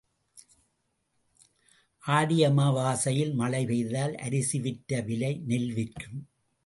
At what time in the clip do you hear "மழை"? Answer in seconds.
3.33-3.65